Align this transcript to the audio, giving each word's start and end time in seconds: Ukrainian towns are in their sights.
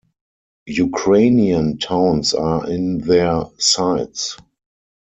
Ukrainian 0.77 1.77
towns 1.77 2.33
are 2.33 2.67
in 2.67 2.97
their 3.01 3.43
sights. 3.59 4.35